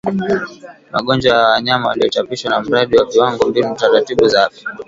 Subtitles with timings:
[0.91, 4.67] magonjwa ya wanyama uliochapishwa na Mradi wa Viwango Mbinu na Taratibu za Afya